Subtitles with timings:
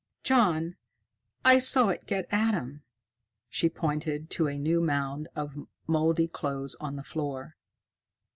[0.23, 0.77] "John!
[1.45, 2.81] I saw it get Adam."
[3.51, 7.55] She pointed to a new mound of mouldy clothes on the floor.